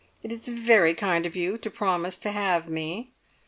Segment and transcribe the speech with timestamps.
[0.23, 3.11] It is very kind of you to promise to have me.